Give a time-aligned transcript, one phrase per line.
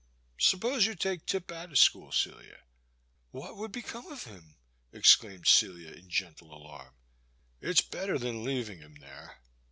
[0.39, 2.63] Suppose you take Tip out of school, Celia.
[2.85, 4.55] *' What would become of him?
[4.91, 6.95] exclaimed Celia in gentle alarm.
[7.59, 9.41] It *s better than leaving him there.